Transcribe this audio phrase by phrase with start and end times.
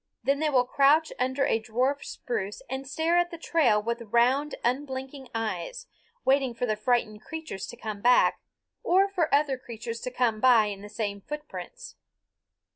[0.23, 4.55] Then they will crouch under a dwarf spruce and stare at the trail with round
[4.63, 5.85] unblinking eyes,
[6.25, 8.41] waiting for the frightened creatures to come back,
[8.81, 11.97] or for other creatures to come by in the same footprints.